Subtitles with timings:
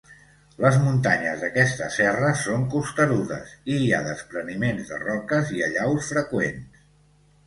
[0.63, 6.81] Les muntanyes d'aquesta serra són costerudes, i hi ha despreniments de roques i allaus freqüents.